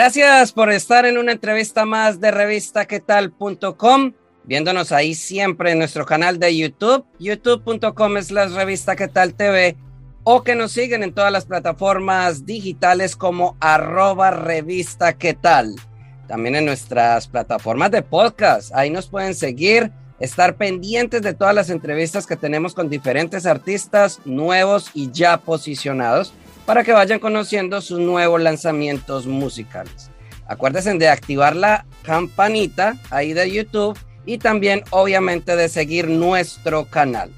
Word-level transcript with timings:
Gracias 0.00 0.52
por 0.52 0.72
estar 0.72 1.04
en 1.04 1.18
una 1.18 1.32
entrevista 1.32 1.84
más 1.84 2.20
de 2.20 2.30
revistaquetal.com, 2.30 4.14
viéndonos 4.44 4.92
ahí 4.92 5.14
siempre 5.14 5.72
en 5.72 5.78
nuestro 5.78 6.06
canal 6.06 6.38
de 6.38 6.56
YouTube, 6.56 7.04
youtube.com 7.18 8.16
es 8.16 8.30
la 8.30 8.46
revista 8.46 8.96
que 8.96 9.08
tal 9.08 9.34
TV, 9.34 9.76
o 10.24 10.42
que 10.42 10.54
nos 10.54 10.72
siguen 10.72 11.02
en 11.02 11.12
todas 11.12 11.30
las 11.30 11.44
plataformas 11.44 12.46
digitales 12.46 13.14
como 13.14 13.58
arroba 13.60 14.30
revista 14.30 15.18
que 15.18 15.34
tal. 15.34 15.76
También 16.26 16.54
en 16.54 16.64
nuestras 16.64 17.28
plataformas 17.28 17.90
de 17.90 18.00
podcast, 18.00 18.74
ahí 18.74 18.88
nos 18.88 19.06
pueden 19.06 19.34
seguir, 19.34 19.92
estar 20.18 20.56
pendientes 20.56 21.20
de 21.20 21.34
todas 21.34 21.54
las 21.54 21.68
entrevistas 21.68 22.26
que 22.26 22.36
tenemos 22.36 22.72
con 22.72 22.88
diferentes 22.88 23.44
artistas 23.44 24.18
nuevos 24.24 24.90
y 24.94 25.10
ya 25.10 25.36
posicionados 25.36 26.32
para 26.70 26.84
que 26.84 26.92
vayan 26.92 27.18
conociendo 27.18 27.80
sus 27.80 27.98
nuevos 27.98 28.40
lanzamientos 28.40 29.26
musicales. 29.26 30.08
Acuérdense 30.46 30.94
de 30.94 31.08
activar 31.08 31.56
la 31.56 31.84
campanita 32.04 32.96
ahí 33.10 33.32
de 33.32 33.50
YouTube 33.50 33.98
y 34.24 34.38
también 34.38 34.84
obviamente 34.90 35.56
de 35.56 35.68
seguir 35.68 36.06
nuestro 36.06 36.84
canal. 36.84 37.32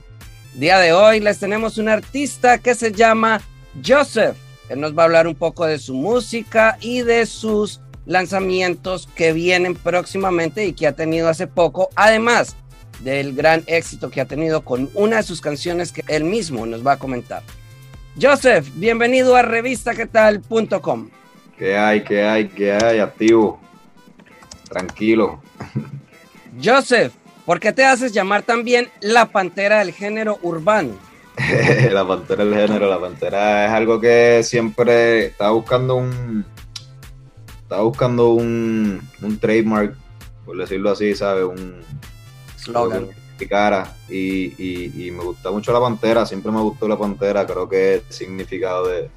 Día 0.53 0.79
de 0.81 0.93
hoy 0.93 1.19
les 1.21 1.39
tenemos 1.39 1.79
un 1.79 1.89
artista 1.89 2.59
que 2.59 2.75
se 2.75 2.93
llama 2.93 3.41
Joseph. 3.83 4.37
Él 4.69 4.81
nos 4.81 4.95
va 4.95 5.05
a 5.05 5.07
hablar 5.07 5.27
un 5.27 5.35
poco 5.35 5.65
de 5.65 5.79
su 5.79 5.95
música 5.95 6.77
y 6.83 7.01
de 7.01 7.25
sus 7.25 7.81
lanzamientos 8.05 9.09
que 9.15 9.33
vienen 9.33 9.77
próximamente 9.77 10.67
y 10.67 10.75
que 10.75 10.87
ha 10.87 10.93
tenido 10.93 11.31
hace 11.31 11.47
poco, 11.47 11.89
además 11.97 12.55
del 13.01 13.35
gran 13.35 13.65
éxito 13.67 14.11
que 14.11 14.21
ha 14.21 14.27
tenido 14.27 14.63
con 14.63 14.91
una 14.93 15.17
de 15.17 15.23
sus 15.23 15.41
canciones 15.41 15.91
que 15.91 16.05
él 16.09 16.25
mismo 16.25 16.67
nos 16.67 16.87
va 16.87 16.93
a 16.93 16.99
comentar. 16.99 17.43
Joseph, 18.21 18.69
bienvenido 18.75 19.37
a 19.37 19.43
revistaquetal.com. 19.43 21.09
¿Qué 21.57 21.77
hay, 21.79 22.05
qué 22.05 22.23
hay, 22.25 22.49
qué 22.49 22.73
hay? 22.73 22.99
Activo. 22.99 23.59
Tranquilo. 24.69 25.41
Joseph, 26.63 27.15
¿por 27.47 27.59
qué 27.59 27.73
te 27.73 27.85
haces 27.85 28.13
llamar 28.13 28.43
también 28.43 28.91
la 29.01 29.31
pantera 29.31 29.79
del 29.79 29.93
género 29.93 30.39
urbano? 30.43 30.95
la 31.91 32.07
pantera 32.07 32.45
del 32.45 32.55
género, 32.55 32.89
la 32.89 33.01
pantera 33.01 33.67
es 33.67 33.73
algo 33.73 33.99
que 33.99 34.43
siempre 34.43 35.27
estaba 35.27 35.53
buscando 35.53 35.95
un. 35.97 36.45
Estaba 37.63 37.83
buscando 37.83 38.31
un, 38.35 39.01
un 39.23 39.39
trademark, 39.39 39.97
por 40.45 40.59
decirlo 40.59 40.91
así, 40.91 41.15
¿sabes? 41.15 41.45
Un 41.45 41.81
slogan 42.59 43.09
cara 43.49 43.95
y, 44.09 45.11
me 45.13 45.23
gusta 45.23 45.51
mucho 45.51 45.73
la 45.73 45.81
pantera, 45.81 46.27
siempre 46.27 46.53
me 46.53 46.61
gustó 46.61 46.89
la 46.89 46.99
pantera, 46.99 47.47
creo 47.47 47.69
que 47.69 47.95
el 47.95 48.03
significado 48.09 48.89
de, 48.89 49.09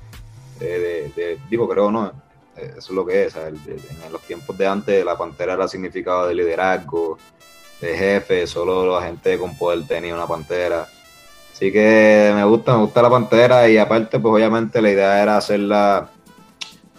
digo, 1.49 1.67
creo 1.67 1.91
no, 1.91 2.11
eso 2.55 2.77
es 2.77 2.89
lo 2.89 3.05
que 3.05 3.25
es, 3.25 3.35
en 3.35 4.11
los 4.11 4.21
tiempos 4.21 4.57
de 4.57 4.67
antes 4.67 5.05
la 5.05 5.17
pantera 5.17 5.53
era 5.53 5.67
significado 5.67 6.27
de 6.27 6.35
liderazgo, 6.35 7.17
de 7.81 7.97
jefe, 7.97 8.47
solo 8.47 8.99
la 8.99 9.05
gente 9.05 9.37
con 9.37 9.57
poder 9.57 9.85
tenía 9.87 10.13
una 10.13 10.27
pantera. 10.27 10.87
Así 11.53 11.71
que 11.71 12.31
me 12.35 12.43
gusta, 12.43 12.73
me 12.73 12.83
gusta 12.83 13.01
la 13.01 13.09
pantera 13.09 13.69
y 13.69 13.77
aparte 13.77 14.19
pues 14.19 14.33
obviamente 14.33 14.81
la 14.81 14.91
idea 14.91 15.21
era 15.21 15.37
hacerla 15.37 16.09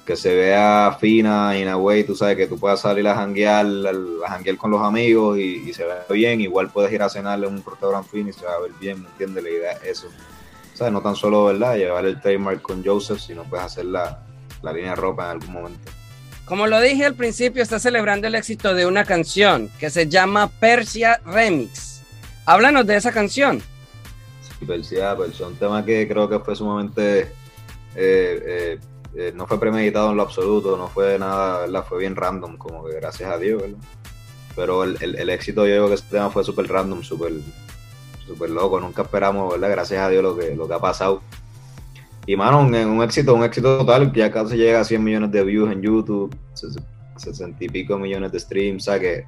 que 0.07 0.17
se 0.17 0.35
vea 0.35 0.97
fina, 1.01 1.59
in 1.59 1.67
a 1.67 1.77
way, 1.77 2.05
tú 2.05 2.15
sabes 2.15 2.37
que 2.37 2.47
tú 2.47 2.59
puedas 2.59 2.81
salir 2.81 3.07
a 3.09 3.17
janguear, 3.17 3.67
a 4.25 4.31
janguear 4.31 4.57
con 4.57 4.71
los 4.71 4.81
amigos 4.81 5.37
y, 5.37 5.73
se 5.75 5.85
ve 5.85 5.95
bien, 6.11 6.41
igual 6.41 6.71
puedes 6.71 6.93
ir 6.93 7.03
a 7.03 7.09
cenar 7.09 7.39
en 7.41 7.47
un 7.47 7.65
restaurante 7.65 8.09
fino 8.11 8.31
y 8.31 8.33
se 8.33 8.47
va 8.47 8.55
a 8.55 8.61
ver 8.61 8.71
bien, 8.81 9.03
¿me 9.03 9.09
entiendes? 9.09 9.43
La 9.43 9.51
idea 9.51 9.73
es 9.73 9.99
eso. 9.99 10.07
O 10.73 10.77
sea, 10.77 10.91
no 10.91 11.03
tan 11.03 11.17
solo, 11.17 11.47
¿verdad? 11.47 11.77
Llevar 11.77 12.07
el 12.07 12.21
trademark 12.21 12.63
con 12.63 12.85
Joseph, 12.85 13.19
sino 13.19 13.43
puedes 13.45 13.67
hacer 13.67 13.87
la, 13.87 14.23
la 14.63 14.73
línea 14.73 14.91
de 14.91 14.97
ropa 14.97 15.25
en 15.25 15.31
algún 15.31 15.53
momento. 15.53 15.91
Como 16.45 16.69
lo 16.69 16.81
dije 16.81 17.05
al 17.05 17.15
principio, 17.15 17.61
está 17.61 17.81
celebrando 17.81 18.29
el 18.29 18.37
éxito 18.37 18.75
de 18.75 18.87
una 18.87 19.05
canción 19.05 19.69
que 19.81 19.91
se 19.91 20.09
llama 20.09 20.49
Persia 20.61 21.21
Remix. 21.27 22.03
Háblanos 22.45 22.87
de 22.87 22.95
esa 22.95 23.11
canción. 23.11 23.61
Sí, 24.41 24.65
Persia, 24.65 25.17
Persia, 25.17 25.49
un 25.49 25.57
tema 25.57 25.85
que 25.85 26.07
creo 26.07 26.29
que 26.29 26.39
fue 26.39 26.55
sumamente 26.55 27.33
eh, 27.97 28.43
eh, 28.47 28.79
eh, 29.19 29.33
no 29.35 29.47
fue 29.47 29.59
premeditado 29.59 30.11
en 30.11 30.17
lo 30.19 30.23
absoluto, 30.23 30.77
no 30.77 30.89
fue 30.89 31.19
nada, 31.19 31.61
¿verdad? 31.61 31.85
Fue 31.89 31.99
bien 31.99 32.15
random, 32.15 32.59
como 32.59 32.85
que 32.85 32.97
gracias 32.97 33.31
a 33.31 33.39
Dios. 33.39 33.63
Pero 34.55 34.85
el, 34.85 35.31
éxito 35.31 35.67
yo 35.67 35.75
creo 35.75 35.89
que 35.89 35.95
este 35.95 36.17
tema 36.17 36.31
fue 36.31 36.45
súper 36.45 36.67
random, 36.69 37.03
súper 37.03 37.33
super 38.27 38.51
loco, 38.51 38.79
nunca 38.79 39.03
esperamos, 39.03 39.53
¿verdad? 39.53 39.71
Gracias 39.71 40.01
a 40.01 40.09
Dios 40.11 40.23
lo 40.23 40.37
que, 40.37 40.55
lo 40.55 40.69
que 40.69 40.75
ha 40.75 40.79
pasado. 40.79 41.23
Y 42.27 42.37
mano, 42.37 42.61
un, 42.61 42.75
un 42.75 43.03
éxito, 43.03 43.35
un 43.35 43.45
éxito 43.45 43.79
total, 43.79 44.13
ya 44.13 44.31
casi 44.31 44.57
llega 44.57 44.81
a 44.81 44.85
100 44.85 45.03
millones 45.03 45.33
de 45.33 45.45
views 45.45 45.73
en 45.73 45.81
YouTube, 45.81 46.35
60 47.17 47.65
y 47.65 47.69
pico 47.69 47.99
millones 47.99 48.33
de 48.33 48.41
streams, 48.41 48.83
o 48.83 48.93
sea 48.93 49.01
que 49.01 49.25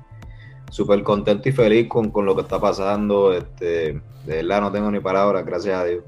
súper 0.71 1.03
contento 1.03 1.49
y 1.49 1.53
feliz 1.53 1.89
con, 1.89 2.11
con, 2.11 2.27
lo 2.27 2.35
que 2.35 2.43
está 2.43 2.61
pasando, 2.61 3.33
este, 3.33 4.03
de 4.27 4.43
verdad 4.43 4.61
no 4.61 4.73
tengo 4.73 4.91
ni 4.91 5.01
palabras, 5.01 5.47
gracias 5.47 5.81
a 5.81 5.85
Dios. 5.85 6.05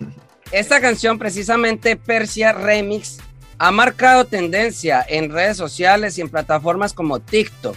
Esta 0.52 0.80
canción, 0.80 1.18
precisamente 1.18 1.94
Persia 1.94 2.52
Remix, 2.52 3.18
ha 3.58 3.70
marcado 3.70 4.24
tendencia 4.24 5.04
en 5.08 5.30
redes 5.30 5.56
sociales 5.56 6.18
y 6.18 6.22
en 6.22 6.28
plataformas 6.28 6.92
como 6.92 7.20
TikTok. 7.20 7.76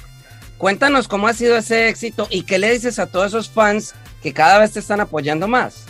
Cuéntanos 0.57 1.07
cómo 1.07 1.27
ha 1.27 1.33
sido 1.33 1.55
ese 1.55 1.87
éxito 1.87 2.25
y 2.31 2.43
qué 2.43 2.57
le 2.57 2.71
dices 2.71 2.97
a 2.97 3.05
todos 3.05 3.27
esos 3.27 3.49
fans 3.49 3.93
que 4.23 4.33
cada 4.33 4.57
vez 4.57 4.71
te 4.71 4.79
están 4.79 5.01
apoyando 5.01 5.47
más. 5.47 5.85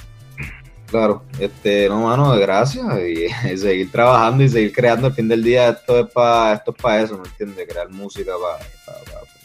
Claro, 0.87 1.23
este, 1.39 1.87
no, 1.87 2.01
mano, 2.01 2.31
gracias 2.37 2.85
y, 2.99 3.57
seguir 3.57 3.89
trabajando 3.89 4.43
y 4.43 4.49
seguir 4.49 4.73
creando. 4.73 5.07
Al 5.07 5.13
fin 5.13 5.29
del 5.29 5.41
día, 5.41 5.69
esto 5.69 6.01
es 6.01 6.11
para 6.11 6.55
esto 6.55 6.71
es 6.71 6.83
para 6.83 7.01
eso, 7.01 7.17
¿me 7.17 7.29
entiendes? 7.29 7.65
Crear 7.67 7.89
música. 7.89 8.33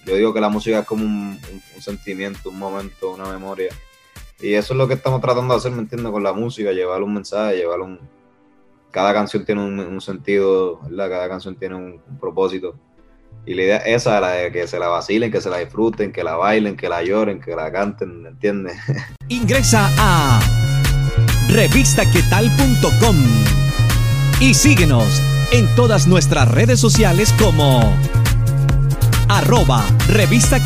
yo 0.05 0.17
digo 0.17 0.35
que 0.35 0.41
la 0.41 0.49
música 0.49 0.81
es 0.81 0.87
como 0.87 1.05
un 1.05 1.41
sentimiento, 1.79 2.51
un 2.51 2.59
momento, 2.59 3.13
una 3.13 3.29
memoria 3.31 3.69
y 4.41 4.55
eso 4.55 4.73
es 4.73 4.79
lo 4.79 4.87
que 4.87 4.95
estamos 4.95 5.21
tratando 5.21 5.55
de 5.55 5.59
hacer, 5.59 5.73
¿me 5.73 5.81
entiendes? 5.81 6.13
Con 6.13 6.23
la 6.23 6.33
música, 6.33 6.73
llevar 6.73 7.03
un 7.03 7.15
mensaje, 7.15 7.57
llevar 7.57 7.81
un... 7.81 7.99
Cada 8.91 9.13
canción 9.13 9.45
tiene 9.45 9.63
un, 9.63 10.01
sentido, 10.01 10.81
¿verdad? 10.83 11.11
Cada 11.11 11.29
canción 11.29 11.57
tiene 11.57 11.75
un, 11.75 12.01
propósito. 12.21 12.75
Y 13.45 13.55
la 13.55 13.63
idea 13.63 13.77
es 13.79 14.03
esa, 14.03 14.21
la 14.21 14.31
de 14.33 14.53
que 14.53 14.67
se 14.67 14.79
la 14.79 14.89
vacilen, 14.89 15.31
que 15.31 15.41
se 15.41 15.51
la 15.51 15.59
disfruten, 15.59 16.13
que 16.13 16.23
la 16.23 16.37
bailen, 16.37 16.77
que 16.77 16.89
la 16.89 17.03
lloren, 17.03 17.41
que 17.41 17.55
la 17.55 17.71
canten, 17.73 18.23
¿me 18.23 18.29
entiendes? 18.31 18.77
Ingresa 19.29 19.91
a 19.99 20.41
revistaquetal.com 21.49 23.17
y 24.41 24.55
síguenos 24.55 25.23
en 25.51 25.75
todas 25.75 26.07
nuestras 26.07 26.51
redes 26.51 26.79
sociales 26.79 27.35
como 27.39 27.97
arroba 29.29 29.85
revista 30.09 30.63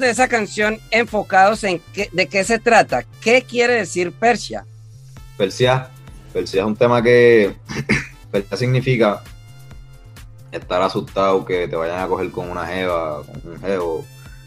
de 0.00 0.10
esa 0.10 0.28
canción 0.28 0.78
enfocados 0.90 1.64
en 1.64 1.80
qué, 1.92 2.08
de 2.12 2.26
qué 2.26 2.44
se 2.44 2.58
trata. 2.58 3.04
¿Qué 3.20 3.42
quiere 3.42 3.74
decir 3.74 4.12
Persia? 4.12 4.64
Persia, 5.36 5.90
Persia 6.32 6.62
es 6.62 6.66
un 6.66 6.76
tema 6.76 7.02
que 7.02 7.54
Persia 8.30 8.56
significa 8.56 9.22
estar 10.52 10.82
asustado 10.82 11.44
que 11.44 11.68
te 11.68 11.76
vayan 11.76 12.00
a 12.00 12.08
coger 12.08 12.30
con 12.30 12.50
una 12.50 12.66
jeva, 12.66 13.22
con 13.22 13.52
un 13.52 13.60
jevo, 13.60 14.04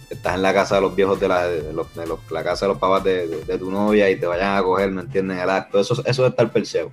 estás 0.09 0.35
en 0.35 0.41
la 0.41 0.53
casa 0.53 0.75
de 0.75 0.81
los 0.81 0.95
viejos 0.95 1.19
de 1.19 1.27
la, 1.27 1.47
de 1.47 1.73
los, 1.73 1.93
de 1.95 2.05
la 2.31 2.43
casa 2.43 2.65
de 2.65 2.73
los 2.73 2.79
papás 2.79 3.03
de, 3.03 3.57
tu 3.57 3.71
novia 3.71 4.09
y 4.09 4.19
te 4.19 4.25
vayan 4.25 4.57
a 4.57 4.63
coger, 4.63 4.91
¿me 4.91 5.01
entienden? 5.01 5.39
El 5.39 5.49
acto, 5.49 5.79
eso, 5.79 5.93
eso 6.05 6.25
es 6.25 6.29
estar 6.29 6.51
perseo. 6.51 6.91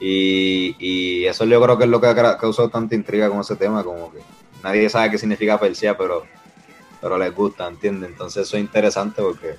Y, 0.00 0.76
y 0.78 1.26
eso 1.26 1.44
yo 1.44 1.60
creo 1.60 1.76
que 1.76 1.84
es 1.84 1.90
lo 1.90 2.00
que 2.00 2.06
ha 2.06 2.38
causado 2.38 2.68
tanta 2.68 2.94
intriga 2.94 3.28
con 3.28 3.40
ese 3.40 3.56
tema, 3.56 3.82
como 3.82 4.12
que 4.12 4.20
nadie 4.62 4.88
sabe 4.88 5.10
qué 5.10 5.18
significa 5.18 5.58
Persia, 5.58 5.96
pero 5.96 6.24
pero 7.00 7.18
les 7.18 7.34
gusta, 7.34 7.66
¿entiendes? 7.66 8.10
Entonces 8.10 8.46
eso 8.46 8.56
es 8.56 8.62
interesante 8.62 9.22
porque 9.22 9.56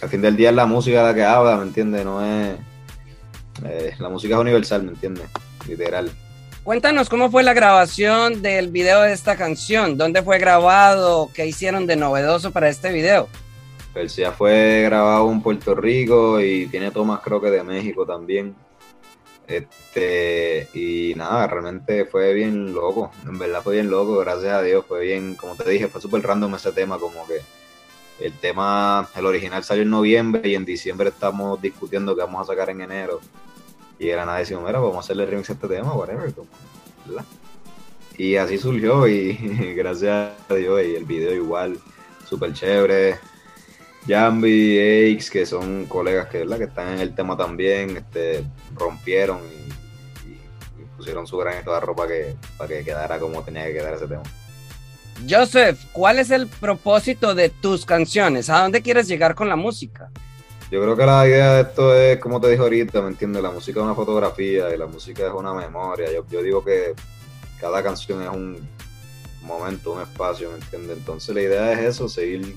al 0.00 0.08
fin 0.08 0.20
del 0.20 0.36
día 0.36 0.50
es 0.50 0.56
la 0.56 0.66
música 0.66 1.02
la 1.02 1.14
que 1.14 1.24
habla, 1.24 1.56
¿me 1.56 1.64
entiendes? 1.64 2.04
No 2.04 2.24
es... 2.24 2.58
Eh, 3.64 3.94
la 3.98 4.08
música 4.08 4.34
es 4.34 4.40
universal, 4.40 4.82
¿me 4.82 4.90
entiendes? 4.90 5.28
Literal. 5.68 6.10
Cuéntanos 6.64 7.08
cómo 7.08 7.30
fue 7.30 7.42
la 7.42 7.54
grabación 7.54 8.40
del 8.40 8.70
video 8.70 9.02
de 9.02 9.12
esta 9.12 9.36
canción, 9.36 9.98
dónde 9.98 10.22
fue 10.22 10.38
grabado, 10.38 11.28
qué 11.34 11.46
hicieron 11.46 11.86
de 11.86 11.96
novedoso 11.96 12.52
para 12.52 12.68
este 12.68 12.92
video. 12.92 13.28
Ya 14.16 14.32
fue 14.32 14.82
grabado 14.82 15.30
en 15.30 15.42
Puerto 15.42 15.74
Rico 15.74 16.40
y 16.40 16.66
tiene 16.68 16.90
tomas 16.90 17.20
creo 17.20 17.40
que 17.40 17.50
de 17.50 17.62
México 17.62 18.06
también. 18.06 18.54
Este, 19.52 20.68
y 20.72 21.14
nada, 21.14 21.46
realmente 21.46 22.06
fue 22.06 22.32
bien 22.32 22.72
loco, 22.72 23.12
en 23.26 23.38
verdad 23.38 23.62
fue 23.62 23.74
bien 23.74 23.90
loco, 23.90 24.16
gracias 24.18 24.54
a 24.54 24.62
Dios, 24.62 24.84
fue 24.88 25.00
bien, 25.00 25.34
como 25.34 25.56
te 25.56 25.68
dije, 25.68 25.88
fue 25.88 26.00
súper 26.00 26.22
random 26.22 26.54
ese 26.54 26.72
tema, 26.72 26.98
como 26.98 27.26
que 27.26 27.42
el 28.24 28.32
tema, 28.38 29.06
el 29.14 29.26
original 29.26 29.62
salió 29.62 29.82
en 29.82 29.90
noviembre 29.90 30.48
y 30.48 30.54
en 30.54 30.64
diciembre 30.64 31.10
estamos 31.10 31.60
discutiendo 31.60 32.16
que 32.16 32.22
vamos 32.22 32.40
a 32.40 32.52
sacar 32.52 32.70
en 32.70 32.80
enero. 32.80 33.20
Y 33.98 34.08
era 34.08 34.24
nada, 34.24 34.38
decimos, 34.38 34.64
mira, 34.64 34.78
vamos 34.78 34.96
a 34.96 35.00
hacerle 35.00 35.26
remix 35.26 35.50
a 35.50 35.52
este 35.52 35.68
tema, 35.68 35.92
whatever. 35.92 36.32
Y 38.16 38.36
así 38.36 38.58
surgió 38.58 39.06
y 39.06 39.34
gracias 39.76 40.32
a 40.48 40.54
Dios 40.54 40.82
y 40.82 40.94
el 40.94 41.04
video 41.04 41.34
igual, 41.34 41.78
súper 42.28 42.52
chévere. 42.52 43.18
Jambi, 44.06 44.78
Aix, 44.78 45.30
que 45.30 45.46
son 45.46 45.86
colegas 45.86 46.28
que, 46.28 46.38
¿verdad? 46.38 46.58
que 46.58 46.64
están 46.64 46.88
en 46.94 47.00
el 47.00 47.14
tema 47.14 47.36
también, 47.36 47.96
este, 47.96 48.44
rompieron 48.74 49.38
y, 49.38 49.72
pusieron 50.96 51.26
su 51.26 51.36
granito 51.36 51.72
de 51.72 51.80
ropa 51.80 52.06
que, 52.06 52.36
para 52.56 52.68
que 52.68 52.84
quedara 52.84 53.18
como 53.18 53.42
tenía 53.42 53.66
que 53.66 53.72
quedar 53.72 53.94
ese 53.94 54.06
tema. 54.06 54.22
Joseph, 55.28 55.80
¿cuál 55.92 56.18
es 56.18 56.30
el 56.30 56.46
propósito 56.46 57.34
de 57.34 57.48
tus 57.48 57.84
canciones? 57.84 58.48
¿A 58.50 58.60
dónde 58.60 58.82
quieres 58.82 59.08
llegar 59.08 59.34
con 59.34 59.48
la 59.48 59.56
música? 59.56 60.10
Yo 60.70 60.80
creo 60.80 60.96
que 60.96 61.04
la 61.04 61.26
idea 61.26 61.54
de 61.54 61.62
esto 61.62 61.94
es, 61.94 62.18
como 62.18 62.40
te 62.40 62.48
dije 62.48 62.62
ahorita, 62.62 63.02
¿me 63.02 63.08
entiendes? 63.08 63.42
La 63.42 63.50
música 63.50 63.80
es 63.80 63.84
una 63.84 63.94
fotografía 63.94 64.72
y 64.74 64.78
la 64.78 64.86
música 64.86 65.26
es 65.26 65.32
una 65.32 65.52
memoria. 65.52 66.10
Yo, 66.12 66.24
yo 66.30 66.42
digo 66.42 66.64
que 66.64 66.94
cada 67.60 67.82
canción 67.82 68.22
es 68.22 68.28
un 68.28 68.68
momento, 69.42 69.92
un 69.92 70.02
espacio, 70.02 70.50
¿me 70.50 70.56
entiendes? 70.56 70.96
Entonces 70.98 71.34
la 71.34 71.42
idea 71.42 71.72
es 71.72 71.80
eso, 71.80 72.08
seguir 72.08 72.56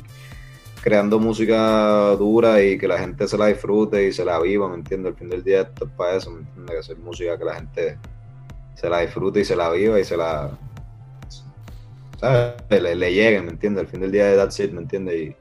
creando 0.85 1.19
música 1.19 2.15
dura 2.15 2.61
y 2.61 2.77
que 2.77 2.87
la 2.87 2.99
gente 2.99 3.27
se 3.27 3.39
la 3.39 3.47
disfrute 3.47 4.07
y 4.07 4.13
se 4.13 4.23
la 4.23 4.39
viva, 4.39 4.69
¿me 4.69 4.75
entiendes? 4.75 5.13
Al 5.13 5.17
fin 5.17 5.29
del 5.29 5.43
día 5.43 5.61
esto 5.61 5.85
es 5.85 5.91
para 5.97 6.17
eso, 6.17 6.29
¿me 6.29 6.41
entiendes? 6.41 6.77
Hacer 6.77 6.97
música 6.97 7.35
que 7.39 7.43
la 7.43 7.55
gente 7.55 7.97
se 8.75 8.87
la 8.87 8.99
disfrute 8.99 9.39
y 9.39 9.45
se 9.45 9.55
la 9.55 9.71
viva 9.71 9.99
y 9.99 10.03
se 10.03 10.15
la... 10.15 10.51
¿sabes? 12.19 12.53
Le, 12.69 12.93
le 12.93 13.11
llegue, 13.11 13.41
¿me 13.41 13.49
entiendes? 13.49 13.81
Al 13.81 13.87
fin 13.87 14.01
del 14.01 14.11
día 14.11 14.27
de 14.27 14.37
That's 14.37 14.59
It, 14.59 14.73
¿me 14.73 14.81
entiendes? 14.81 15.15
Y, 15.15 15.35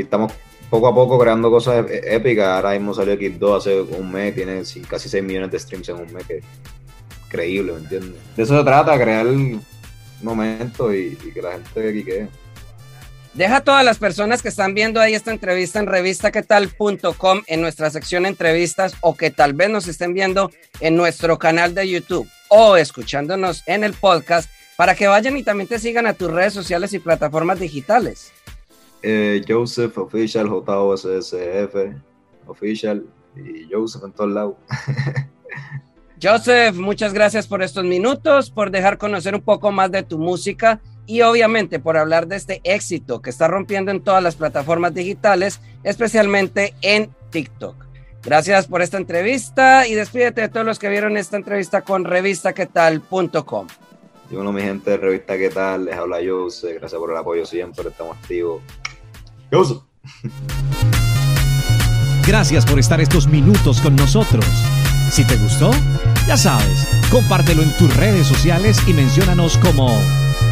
estamos 0.00 0.32
poco 0.70 0.86
a 0.86 0.94
poco 0.94 1.18
creando 1.18 1.50
cosas 1.50 1.84
épicas. 1.90 2.46
Ahora 2.46 2.74
mismo 2.74 2.94
salió 2.94 3.14
X2 3.14 3.56
hace 3.56 3.80
un 3.80 4.12
mes, 4.12 4.32
tiene 4.32 4.62
casi 4.88 5.08
6 5.08 5.24
millones 5.24 5.50
de 5.50 5.58
streams 5.58 5.88
en 5.88 5.96
un 5.96 6.12
mes, 6.12 6.24
que 6.24 6.40
increíble, 7.26 7.72
¿me 7.72 7.78
entiendes? 7.80 8.36
De 8.36 8.44
eso 8.44 8.56
se 8.56 8.62
trata, 8.62 8.96
crear 8.96 9.26
momentos 10.22 10.94
y, 10.94 11.18
y 11.20 11.32
que 11.32 11.42
la 11.42 11.50
gente 11.50 11.92
quique. 11.92 12.28
Deja 13.36 13.56
a 13.56 13.60
todas 13.60 13.84
las 13.84 13.98
personas 13.98 14.40
que 14.40 14.48
están 14.48 14.72
viendo 14.72 14.98
ahí 14.98 15.12
esta 15.12 15.30
entrevista 15.30 15.78
en 15.78 15.86
revistaquetal.com 15.86 17.42
en 17.46 17.60
nuestra 17.60 17.90
sección 17.90 18.24
entrevistas 18.24 18.94
o 19.02 19.14
que 19.14 19.30
tal 19.30 19.52
vez 19.52 19.68
nos 19.68 19.88
estén 19.88 20.14
viendo 20.14 20.50
en 20.80 20.96
nuestro 20.96 21.38
canal 21.38 21.74
de 21.74 21.86
YouTube 21.86 22.26
o 22.48 22.78
escuchándonos 22.78 23.62
en 23.66 23.84
el 23.84 23.92
podcast 23.92 24.50
para 24.78 24.94
que 24.94 25.06
vayan 25.06 25.36
y 25.36 25.42
también 25.42 25.68
te 25.68 25.78
sigan 25.78 26.06
a 26.06 26.14
tus 26.14 26.30
redes 26.30 26.54
sociales 26.54 26.94
y 26.94 26.98
plataformas 26.98 27.60
digitales. 27.60 28.32
Eh, 29.02 29.42
Joseph 29.46 29.98
Official, 29.98 30.48
J-O-S-S-F 30.48 31.94
Official 32.46 33.04
y 33.36 33.70
Joseph 33.70 34.04
en 34.04 34.12
todos 34.12 34.32
lados. 34.32 34.54
Joseph, 36.22 36.74
muchas 36.74 37.12
gracias 37.12 37.46
por 37.46 37.62
estos 37.62 37.84
minutos, 37.84 38.50
por 38.50 38.70
dejar 38.70 38.96
conocer 38.96 39.34
un 39.34 39.42
poco 39.42 39.70
más 39.72 39.90
de 39.90 40.02
tu 40.02 40.16
música 40.18 40.80
y 41.06 41.22
obviamente 41.22 41.78
por 41.78 41.96
hablar 41.96 42.26
de 42.26 42.36
este 42.36 42.60
éxito 42.64 43.22
que 43.22 43.30
está 43.30 43.48
rompiendo 43.48 43.90
en 43.90 44.02
todas 44.02 44.22
las 44.22 44.36
plataformas 44.36 44.92
digitales, 44.94 45.60
especialmente 45.84 46.74
en 46.82 47.10
TikTok. 47.30 47.86
Gracias 48.24 48.66
por 48.66 48.82
esta 48.82 48.96
entrevista 48.96 49.86
y 49.86 49.94
despídete 49.94 50.40
de 50.40 50.48
todos 50.48 50.66
los 50.66 50.78
que 50.78 50.88
vieron 50.88 51.16
esta 51.16 51.36
entrevista 51.36 51.82
con 51.82 52.04
revistaquetal.com. 52.04 53.68
Y 54.28 54.34
bueno, 54.34 54.52
mi 54.52 54.62
gente 54.62 54.90
de 54.90 54.96
Revista 54.96 55.38
¿Qué 55.38 55.50
tal? 55.50 55.84
Les 55.84 55.94
habla 55.96 56.18
Joseph, 56.26 56.78
gracias 56.80 56.98
por 56.98 57.10
el 57.12 57.16
apoyo 57.16 57.46
siempre, 57.46 57.88
estamos 57.88 58.16
activos. 58.16 58.62
Joseph. 59.52 59.78
Gracias 62.26 62.66
por 62.66 62.80
estar 62.80 63.00
estos 63.00 63.28
minutos 63.28 63.80
con 63.80 63.94
nosotros. 63.94 64.44
Si 65.10 65.24
te 65.24 65.36
gustó, 65.36 65.70
ya 66.26 66.36
sabes, 66.36 66.88
compártelo 67.12 67.62
en 67.62 67.70
tus 67.76 67.96
redes 67.96 68.26
sociales 68.26 68.82
y 68.88 68.92
menciónanos 68.92 69.56
como 69.58 69.96